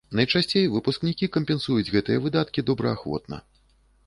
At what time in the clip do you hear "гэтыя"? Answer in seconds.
1.95-2.25